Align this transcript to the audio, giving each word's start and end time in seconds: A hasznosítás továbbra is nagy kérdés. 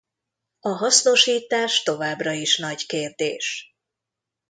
A 0.59 0.69
hasznosítás 0.69 1.83
továbbra 1.83 2.31
is 2.31 2.57
nagy 2.57 2.85
kérdés. 2.85 3.75